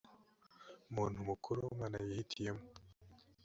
[0.95, 2.63] muntu mukuru umwana yihitiyemo